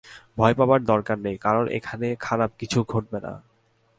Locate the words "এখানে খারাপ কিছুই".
1.77-2.85